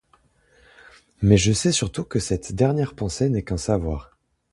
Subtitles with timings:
[1.21, 4.17] Mais je sais surtout que cette dernière pensée n’est qu’un savoir.